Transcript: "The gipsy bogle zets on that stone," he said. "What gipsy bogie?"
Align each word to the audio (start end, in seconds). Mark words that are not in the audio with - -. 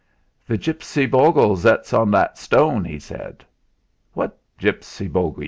"The 0.47 0.57
gipsy 0.57 1.05
bogle 1.05 1.55
zets 1.57 1.93
on 1.93 2.09
that 2.09 2.39
stone," 2.39 2.85
he 2.85 2.97
said. 2.97 3.45
"What 4.13 4.35
gipsy 4.57 5.07
bogie?" 5.07 5.39